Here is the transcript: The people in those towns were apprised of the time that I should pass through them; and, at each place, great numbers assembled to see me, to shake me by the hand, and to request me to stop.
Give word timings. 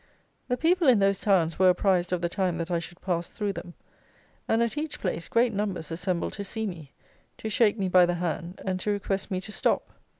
The 0.47 0.57
people 0.57 0.87
in 0.89 0.97
those 0.97 1.19
towns 1.19 1.59
were 1.59 1.69
apprised 1.69 2.11
of 2.11 2.21
the 2.23 2.27
time 2.27 2.57
that 2.57 2.71
I 2.71 2.79
should 2.79 3.01
pass 3.01 3.27
through 3.29 3.53
them; 3.53 3.75
and, 4.47 4.63
at 4.63 4.75
each 4.75 4.99
place, 4.99 5.27
great 5.27 5.53
numbers 5.53 5.91
assembled 5.91 6.33
to 6.33 6.43
see 6.43 6.65
me, 6.65 6.91
to 7.37 7.51
shake 7.51 7.77
me 7.77 7.87
by 7.87 8.07
the 8.07 8.15
hand, 8.15 8.61
and 8.65 8.79
to 8.79 8.89
request 8.89 9.29
me 9.29 9.39
to 9.41 9.51
stop. 9.51 9.91